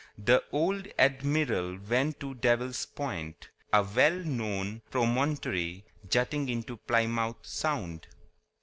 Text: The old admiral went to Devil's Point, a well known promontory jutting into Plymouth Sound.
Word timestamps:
The 0.17 0.43
old 0.51 0.87
admiral 0.97 1.77
went 1.77 2.19
to 2.21 2.33
Devil's 2.33 2.87
Point, 2.87 3.49
a 3.71 3.83
well 3.83 4.15
known 4.17 4.81
promontory 4.89 5.85
jutting 6.09 6.49
into 6.49 6.77
Plymouth 6.77 7.45
Sound. 7.45 8.07